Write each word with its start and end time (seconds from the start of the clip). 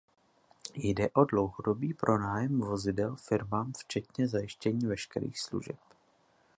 Jde 0.75 1.09
o 1.09 1.23
dlouhodobý 1.25 1.93
pronájem 1.93 2.59
vozidel 2.61 3.15
firmám 3.15 3.73
včetně 3.73 4.27
zajištění 4.27 4.87
veškerých 4.87 5.39
služeb. 5.39 5.77